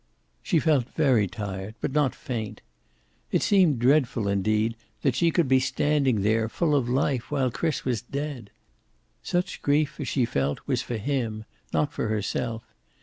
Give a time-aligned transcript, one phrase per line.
[0.41, 2.61] She felt very tired, but not faint.
[3.31, 7.85] It seemed dreadful, indeed, that she could be standing there, full of life, while Chris
[7.85, 8.49] was dead.
[9.21, 12.63] Such grief as she felt was for him, not for herself.